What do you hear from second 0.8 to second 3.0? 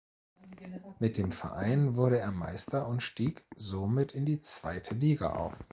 Mit dem Verein wurde er Meister